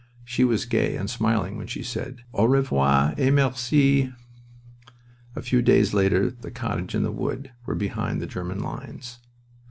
[0.25, 4.11] She was gay and smiling when she said, "Au revoir et merci!"
[5.35, 9.19] A few days later the cottage and the wood were behind the German lines.